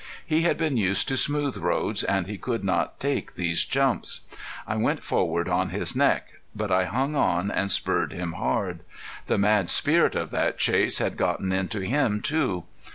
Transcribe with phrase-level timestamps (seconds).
[0.25, 4.21] He had been used to smooth roads and he could not take these jumps.
[4.65, 6.39] I went forward on his neck.
[6.55, 8.79] But I hung on and spurred him hard.
[9.27, 12.63] The mad spirit of that chase had gotten into him too.